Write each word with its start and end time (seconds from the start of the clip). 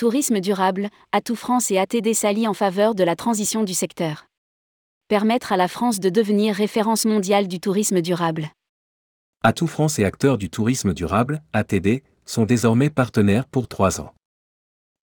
Tourisme 0.00 0.40
durable, 0.40 0.88
Atout 1.12 1.36
France 1.36 1.70
et 1.70 1.76
ATD 1.76 2.14
s'allient 2.14 2.48
en 2.48 2.54
faveur 2.54 2.94
de 2.94 3.04
la 3.04 3.16
transition 3.16 3.64
du 3.64 3.74
secteur. 3.74 4.28
Permettre 5.08 5.52
à 5.52 5.58
la 5.58 5.68
France 5.68 6.00
de 6.00 6.08
devenir 6.08 6.54
référence 6.54 7.04
mondiale 7.04 7.48
du 7.48 7.60
tourisme 7.60 8.00
durable. 8.00 8.48
Atout 9.42 9.66
France 9.66 9.98
et 9.98 10.06
acteurs 10.06 10.38
du 10.38 10.48
tourisme 10.48 10.94
durable, 10.94 11.42
ATD, 11.52 12.02
sont 12.24 12.46
désormais 12.46 12.88
partenaires 12.88 13.46
pour 13.46 13.68
trois 13.68 14.00
ans. 14.00 14.14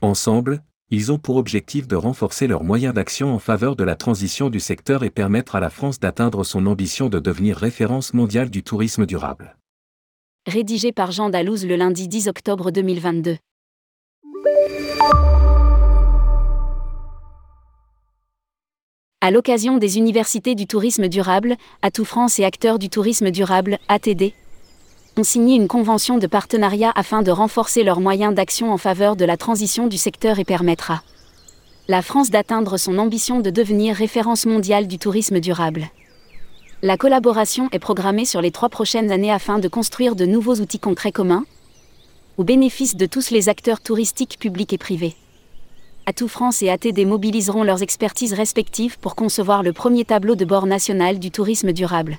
Ensemble, 0.00 0.62
ils 0.88 1.12
ont 1.12 1.18
pour 1.18 1.36
objectif 1.36 1.86
de 1.86 1.96
renforcer 1.96 2.46
leurs 2.46 2.64
moyens 2.64 2.94
d'action 2.94 3.34
en 3.34 3.38
faveur 3.38 3.76
de 3.76 3.84
la 3.84 3.96
transition 3.96 4.48
du 4.48 4.60
secteur 4.60 5.04
et 5.04 5.10
permettre 5.10 5.56
à 5.56 5.60
la 5.60 5.68
France 5.68 6.00
d'atteindre 6.00 6.42
son 6.42 6.64
ambition 6.64 7.10
de 7.10 7.18
devenir 7.18 7.58
référence 7.58 8.14
mondiale 8.14 8.48
du 8.48 8.62
tourisme 8.62 9.04
durable. 9.04 9.58
Rédigé 10.46 10.90
par 10.90 11.12
Jean 11.12 11.28
Dalouse 11.28 11.66
le 11.66 11.76
lundi 11.76 12.08
10 12.08 12.28
octobre 12.28 12.70
2022. 12.70 13.36
À 19.20 19.30
l'occasion 19.30 19.78
des 19.78 19.98
universités 19.98 20.54
du 20.54 20.66
tourisme 20.66 21.08
durable, 21.08 21.56
Atout 21.82 22.04
France 22.04 22.38
et 22.38 22.44
acteurs 22.44 22.78
du 22.78 22.88
tourisme 22.88 23.30
durable, 23.30 23.78
ATD, 23.88 24.32
ont 25.16 25.24
signé 25.24 25.56
une 25.56 25.66
convention 25.66 26.18
de 26.18 26.26
partenariat 26.26 26.92
afin 26.94 27.22
de 27.22 27.30
renforcer 27.30 27.82
leurs 27.82 28.00
moyens 28.00 28.34
d'action 28.34 28.72
en 28.72 28.78
faveur 28.78 29.16
de 29.16 29.24
la 29.24 29.36
transition 29.36 29.88
du 29.88 29.96
secteur 29.96 30.38
et 30.38 30.44
permettra 30.44 31.02
la 31.88 32.02
France 32.02 32.30
d'atteindre 32.30 32.78
son 32.78 32.98
ambition 32.98 33.40
de 33.40 33.50
devenir 33.50 33.94
référence 33.94 34.44
mondiale 34.44 34.88
du 34.88 34.98
tourisme 34.98 35.38
durable. 35.40 35.88
La 36.82 36.96
collaboration 36.96 37.68
est 37.72 37.78
programmée 37.78 38.24
sur 38.24 38.42
les 38.42 38.50
trois 38.50 38.68
prochaines 38.68 39.10
années 39.10 39.32
afin 39.32 39.58
de 39.58 39.68
construire 39.68 40.16
de 40.16 40.26
nouveaux 40.26 40.56
outils 40.56 40.80
concrets 40.80 41.12
communs, 41.12 41.44
au 42.38 42.44
bénéfice 42.44 42.96
de 42.96 43.06
tous 43.06 43.30
les 43.30 43.48
acteurs 43.48 43.80
touristiques 43.80 44.38
publics 44.38 44.72
et 44.72 44.78
privés. 44.78 45.14
Atout 46.06 46.28
France 46.28 46.62
et 46.62 46.70
ATD 46.70 47.06
mobiliseront 47.06 47.64
leurs 47.64 47.82
expertises 47.82 48.32
respectives 48.32 48.98
pour 48.98 49.16
concevoir 49.16 49.62
le 49.62 49.72
premier 49.72 50.04
tableau 50.04 50.36
de 50.36 50.44
bord 50.44 50.66
national 50.66 51.18
du 51.18 51.30
tourisme 51.30 51.72
durable. 51.72 52.18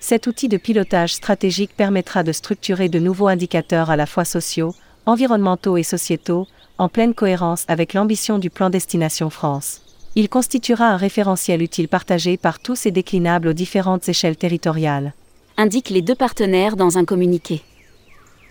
Cet 0.00 0.26
outil 0.26 0.48
de 0.48 0.56
pilotage 0.56 1.14
stratégique 1.14 1.76
permettra 1.76 2.22
de 2.22 2.32
structurer 2.32 2.88
de 2.88 2.98
nouveaux 2.98 3.28
indicateurs 3.28 3.90
à 3.90 3.96
la 3.96 4.06
fois 4.06 4.24
sociaux, 4.24 4.74
environnementaux 5.04 5.76
et 5.76 5.82
sociétaux, 5.82 6.46
en 6.78 6.88
pleine 6.88 7.14
cohérence 7.14 7.64
avec 7.68 7.92
l'ambition 7.92 8.38
du 8.38 8.48
plan 8.48 8.70
Destination 8.70 9.30
France. 9.30 9.82
Il 10.14 10.28
constituera 10.28 10.86
un 10.86 10.96
référentiel 10.96 11.62
utile 11.62 11.88
partagé 11.88 12.36
par 12.36 12.60
tous 12.60 12.86
et 12.86 12.90
déclinable 12.90 13.48
aux 13.48 13.52
différentes 13.52 14.08
échelles 14.08 14.36
territoriales. 14.36 15.12
Indiquent 15.58 15.90
les 15.90 16.02
deux 16.02 16.14
partenaires 16.14 16.76
dans 16.76 16.96
un 16.96 17.04
communiqué. 17.04 17.62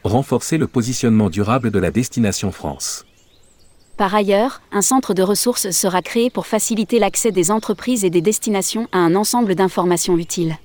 Renforcer 0.05 0.59
le 0.59 0.67
positionnement 0.67 1.31
durable 1.31 1.71
de 1.71 1.79
la 1.79 1.89
Destination 1.89 2.51
France. 2.51 3.07
Par 3.97 4.13
ailleurs, 4.13 4.61
un 4.71 4.83
centre 4.83 5.15
de 5.15 5.23
ressources 5.23 5.71
sera 5.71 6.03
créé 6.03 6.29
pour 6.29 6.45
faciliter 6.45 6.99
l'accès 6.99 7.31
des 7.31 7.49
entreprises 7.49 8.05
et 8.05 8.11
des 8.11 8.21
destinations 8.21 8.87
à 8.91 8.99
un 8.99 9.15
ensemble 9.15 9.55
d'informations 9.55 10.15
utiles. 10.15 10.57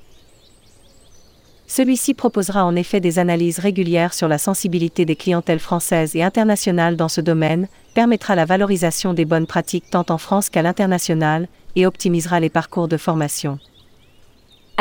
Celui-ci 1.66 2.12
proposera 2.12 2.66
en 2.66 2.77
effet 2.77 3.00
des 3.00 3.18
analyses 3.18 3.61
régulières 3.61 4.12
sur 4.12 4.28
la 4.28 4.36
sensibilité 4.36 5.06
des 5.06 5.16
clientèles 5.16 5.58
françaises 5.58 6.14
et 6.14 6.22
internationales 6.22 6.96
dans 6.96 7.08
ce 7.08 7.22
domaine, 7.22 7.66
permettra 7.94 8.34
la 8.34 8.44
valorisation 8.44 9.14
des 9.14 9.24
bonnes 9.24 9.46
pratiques 9.46 9.88
tant 9.91 10.05
en 10.11 10.18
France 10.18 10.50
qu'à 10.50 10.61
l'international, 10.61 11.48
et 11.77 11.86
optimisera 11.86 12.41
les 12.41 12.50
parcours 12.50 12.88
de 12.88 12.98
formation. 12.98 13.58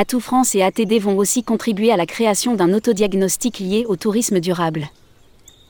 Atout 0.01 0.21
France 0.21 0.55
et 0.55 0.63
ATD 0.63 0.97
vont 1.01 1.17
aussi 1.17 1.43
contribuer 1.43 1.91
à 1.91 1.97
la 1.97 2.05
création 2.05 2.55
d'un 2.55 2.73
autodiagnostic 2.73 3.59
lié 3.59 3.83
au 3.85 3.97
tourisme 3.97 4.39
durable. 4.39 4.87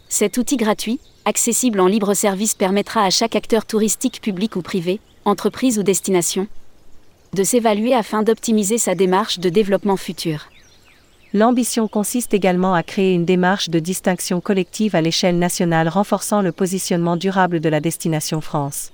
Cet 0.07 0.37
outil 0.37 0.55
gratuit, 0.55 0.99
accessible 1.25 1.79
en 1.79 1.87
libre 1.87 2.13
service, 2.13 2.53
permettra 2.53 3.03
à 3.03 3.09
chaque 3.09 3.35
acteur 3.35 3.65
touristique 3.65 4.21
public 4.21 4.55
ou 4.55 4.61
privé, 4.61 4.99
entreprise 5.25 5.79
ou 5.79 5.81
destination, 5.81 6.45
de 7.33 7.43
s'évaluer 7.43 7.95
afin 7.95 8.21
d'optimiser 8.21 8.77
sa 8.77 8.93
démarche 8.93 9.39
de 9.39 9.49
développement 9.49 9.97
futur. 9.97 10.49
L'ambition 11.33 11.87
consiste 11.87 12.35
également 12.35 12.75
à 12.75 12.83
créer 12.83 13.15
une 13.15 13.25
démarche 13.25 13.71
de 13.71 13.79
distinction 13.79 14.41
collective 14.41 14.93
à 14.93 15.01
l'échelle 15.01 15.39
nationale 15.39 15.87
renforçant 15.87 16.43
le 16.43 16.51
positionnement 16.51 17.17
durable 17.17 17.59
de 17.59 17.69
la 17.69 17.79
destination 17.79 18.41
France. 18.41 18.91